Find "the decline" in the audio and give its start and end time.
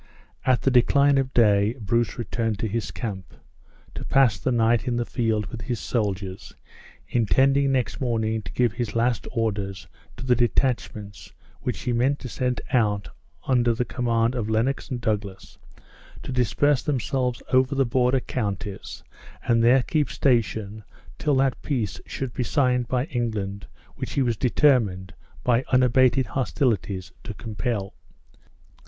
0.63-1.19